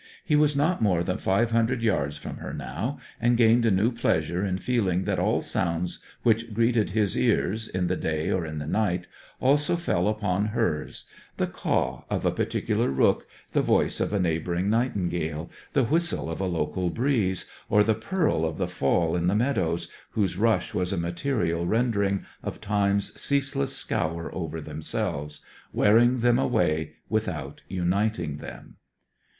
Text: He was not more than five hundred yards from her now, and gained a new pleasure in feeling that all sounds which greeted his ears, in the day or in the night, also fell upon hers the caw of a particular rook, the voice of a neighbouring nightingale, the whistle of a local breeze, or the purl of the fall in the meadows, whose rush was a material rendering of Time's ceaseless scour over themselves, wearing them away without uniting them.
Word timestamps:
He 0.25 0.35
was 0.35 0.57
not 0.57 0.81
more 0.81 1.03
than 1.03 1.19
five 1.19 1.51
hundred 1.51 1.83
yards 1.83 2.17
from 2.17 2.37
her 2.37 2.55
now, 2.55 2.97
and 3.19 3.37
gained 3.37 3.67
a 3.67 3.69
new 3.69 3.91
pleasure 3.91 4.43
in 4.43 4.57
feeling 4.57 5.03
that 5.03 5.19
all 5.19 5.41
sounds 5.41 5.99
which 6.23 6.55
greeted 6.55 6.89
his 6.89 7.15
ears, 7.15 7.67
in 7.67 7.85
the 7.85 7.95
day 7.95 8.31
or 8.31 8.43
in 8.43 8.57
the 8.57 8.65
night, 8.65 9.05
also 9.39 9.75
fell 9.75 10.07
upon 10.07 10.45
hers 10.45 11.05
the 11.37 11.45
caw 11.45 12.03
of 12.09 12.25
a 12.25 12.31
particular 12.31 12.89
rook, 12.89 13.27
the 13.53 13.61
voice 13.61 13.99
of 13.99 14.11
a 14.11 14.17
neighbouring 14.19 14.71
nightingale, 14.71 15.51
the 15.73 15.83
whistle 15.83 16.31
of 16.31 16.41
a 16.41 16.47
local 16.47 16.89
breeze, 16.89 17.47
or 17.69 17.83
the 17.83 17.93
purl 17.93 18.43
of 18.43 18.57
the 18.57 18.67
fall 18.67 19.15
in 19.15 19.27
the 19.27 19.35
meadows, 19.35 19.87
whose 20.13 20.35
rush 20.35 20.73
was 20.73 20.91
a 20.91 20.97
material 20.97 21.67
rendering 21.67 22.25
of 22.41 22.59
Time's 22.59 23.13
ceaseless 23.21 23.75
scour 23.75 24.33
over 24.33 24.59
themselves, 24.61 25.41
wearing 25.71 26.21
them 26.21 26.39
away 26.39 26.93
without 27.07 27.61
uniting 27.69 28.37
them. 28.37 28.77